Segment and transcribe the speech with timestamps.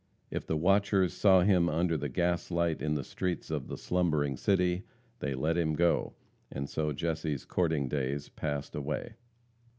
[0.31, 4.81] If the watchers saw him under the gaslight in the streets of the slumbering city,
[5.19, 6.15] they let him go,
[6.51, 9.17] and so Jesse's courting days passed away.